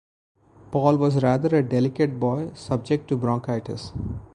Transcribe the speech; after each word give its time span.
Paul 0.71 0.97
was 0.97 1.21
rather 1.21 1.55
a 1.55 1.61
delicate 1.61 2.19
boy, 2.19 2.53
subject 2.55 3.07
to 3.09 3.17
bronchitis. 3.17 3.93